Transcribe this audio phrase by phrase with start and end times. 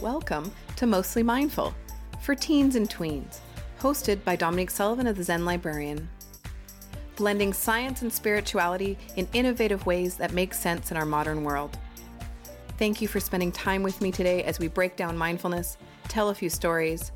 [0.00, 1.74] Welcome to Mostly Mindful
[2.22, 3.40] for teens and tweens,
[3.78, 6.08] hosted by Dominique Sullivan of the Zen Librarian.
[7.16, 11.76] Blending science and spirituality in innovative ways that make sense in our modern world.
[12.78, 15.76] Thank you for spending time with me today as we break down mindfulness,
[16.08, 17.12] tell a few stories,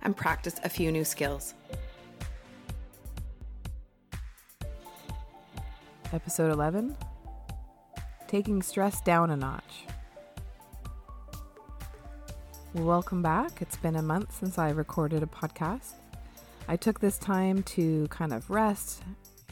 [0.00, 1.52] and practice a few new skills.
[6.14, 6.96] Episode 11
[8.26, 9.84] Taking Stress Down a Notch.
[12.74, 13.60] Welcome back.
[13.60, 15.92] It's been a month since I recorded a podcast.
[16.66, 19.02] I took this time to kind of rest,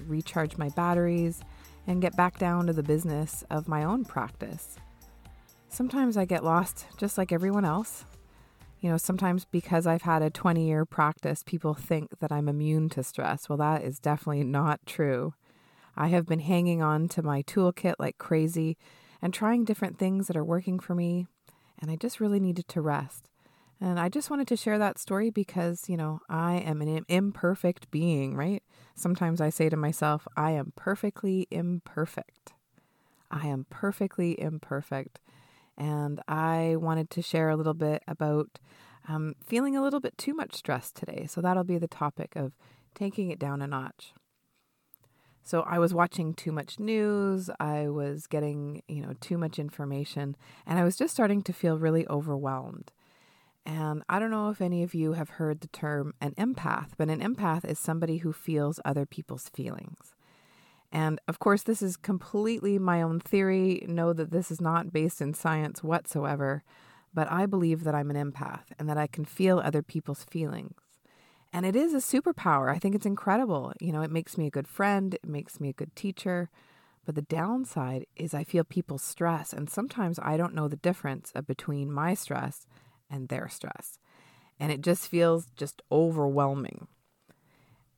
[0.06, 1.42] recharge my batteries,
[1.86, 4.78] and get back down to the business of my own practice.
[5.68, 8.06] Sometimes I get lost just like everyone else.
[8.80, 12.88] You know, sometimes because I've had a 20 year practice, people think that I'm immune
[12.88, 13.50] to stress.
[13.50, 15.34] Well, that is definitely not true.
[15.94, 18.78] I have been hanging on to my toolkit like crazy
[19.20, 21.26] and trying different things that are working for me
[21.80, 23.28] and I just really needed to rest.
[23.80, 27.90] And I just wanted to share that story because, you know, I am an imperfect
[27.90, 28.62] being, right?
[28.94, 32.52] Sometimes I say to myself, I am perfectly imperfect.
[33.30, 35.18] I am perfectly imperfect.
[35.78, 38.58] And I wanted to share a little bit about
[39.08, 41.26] um, feeling a little bit too much stress today.
[41.26, 42.52] So that'll be the topic of
[42.94, 44.12] taking it down a notch.
[45.50, 50.36] So I was watching too much news, I was getting, you know, too much information,
[50.64, 52.92] and I was just starting to feel really overwhelmed.
[53.66, 57.08] And I don't know if any of you have heard the term an empath, but
[57.08, 60.14] an empath is somebody who feels other people's feelings.
[60.92, 63.84] And of course, this is completely my own theory.
[63.88, 66.62] Know that this is not based in science whatsoever,
[67.12, 70.89] but I believe that I'm an empath and that I can feel other people's feelings.
[71.52, 72.70] And it is a superpower.
[72.70, 73.72] I think it's incredible.
[73.80, 76.48] You know, it makes me a good friend, it makes me a good teacher.
[77.04, 81.32] But the downside is I feel people's stress, and sometimes I don't know the difference
[81.34, 82.66] uh, between my stress
[83.10, 83.98] and their stress.
[84.60, 86.86] And it just feels just overwhelming.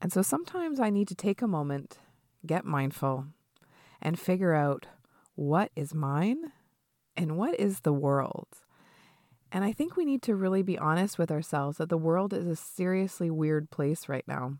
[0.00, 1.98] And so sometimes I need to take a moment,
[2.46, 3.26] get mindful,
[4.00, 4.86] and figure out
[5.34, 6.52] what is mine
[7.16, 8.61] and what is the world's.
[9.52, 12.46] And I think we need to really be honest with ourselves that the world is
[12.46, 14.56] a seriously weird place right now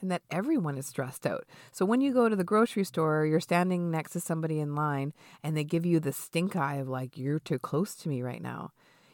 [0.00, 1.44] and that everyone is stressed out.
[1.70, 5.12] So when you go to the grocery store, you're standing next to somebody in line
[5.44, 8.40] and they give you the stink eye of like, you're too close to me right
[8.40, 8.70] now.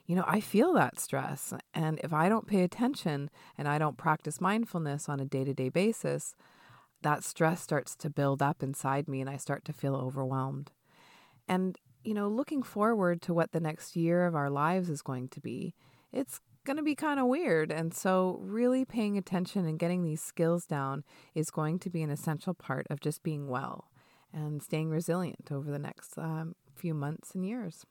[0.06, 1.52] You know, I feel that stress.
[1.74, 5.52] And if I don't pay attention and I don't practice mindfulness on a day to
[5.52, 6.36] day basis,
[7.02, 10.70] that stress starts to build up inside me and I start to feel overwhelmed.
[11.48, 15.28] And you know, looking forward to what the next year of our lives is going
[15.28, 15.74] to be,
[16.12, 17.72] it's going to be kind of weird.
[17.72, 21.02] And so, really paying attention and getting these skills down
[21.34, 23.90] is going to be an essential part of just being well
[24.32, 27.84] and staying resilient over the next um, few months and years.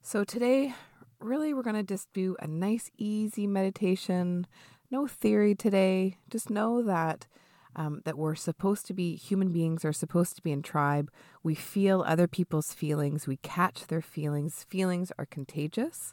[0.00, 0.74] So, today,
[1.18, 4.46] really, we're going to just do a nice, easy meditation.
[4.92, 6.18] No theory today.
[6.30, 7.26] Just know that
[7.78, 11.12] um, that we're supposed to be human beings are supposed to be in tribe.
[11.44, 14.66] We feel other people's feelings, we catch their feelings.
[14.68, 16.12] Feelings are contagious.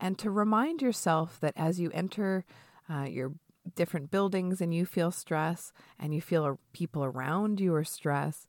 [0.00, 2.44] And to remind yourself that as you enter
[2.90, 3.32] uh, your
[3.76, 8.48] different buildings and you feel stress and you feel people around you are stressed,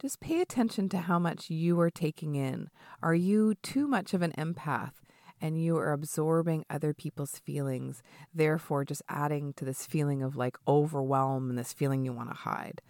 [0.00, 2.70] just pay attention to how much you are taking in.
[3.02, 4.92] Are you too much of an empath?
[5.40, 8.02] And you are absorbing other people's feelings,
[8.34, 12.36] therefore, just adding to this feeling of like overwhelm and this feeling you want to
[12.36, 12.80] hide.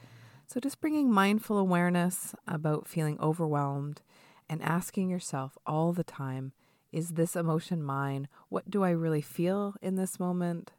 [0.47, 4.01] So, just bringing mindful awareness about feeling overwhelmed
[4.49, 6.53] and asking yourself all the time
[6.91, 8.29] is this emotion mine?
[8.49, 10.73] What do I really feel in this moment?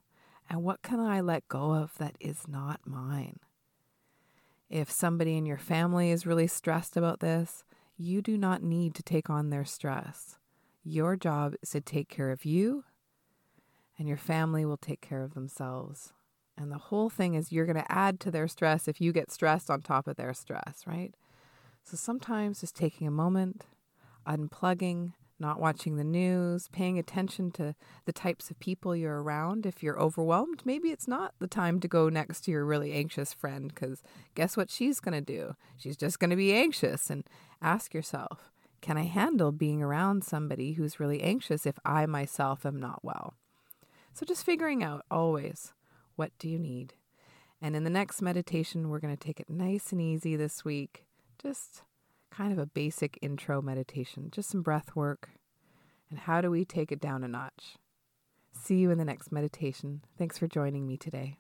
[0.50, 3.40] And what can I let go of that is not mine?
[4.70, 7.64] If somebody in your family is really stressed about this,
[7.96, 10.39] you do not need to take on their stress.
[10.84, 12.84] Your job is to take care of you,
[13.98, 16.14] and your family will take care of themselves.
[16.58, 19.32] And the whole thing is you're going to add to their stress if you get
[19.32, 21.14] stressed on top of their stress, right?
[21.84, 23.66] So sometimes just taking a moment,
[24.28, 27.74] unplugging, not watching the news, paying attention to
[28.06, 29.66] the types of people you're around.
[29.66, 33.34] If you're overwhelmed, maybe it's not the time to go next to your really anxious
[33.34, 34.04] friend because
[34.36, 35.56] guess what she's going to do?
[35.78, 37.10] She's just going to be anxious.
[37.10, 37.24] And
[37.62, 42.80] ask yourself, can I handle being around somebody who's really anxious if I myself am
[42.80, 43.36] not well?
[44.14, 45.74] So just figuring out always
[46.16, 46.94] what do you need?
[47.62, 51.06] And in the next meditation, we're going to take it nice and easy this week.
[51.42, 51.84] Just
[52.30, 55.30] kind of a basic intro meditation, just some breath work.
[56.10, 57.78] And how do we take it down a notch?
[58.54, 60.02] See you in the next meditation.
[60.18, 61.38] Thanks for joining me today.